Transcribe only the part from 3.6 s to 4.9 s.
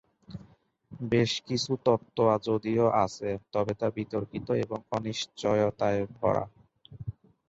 তা বিতর্কিত এবং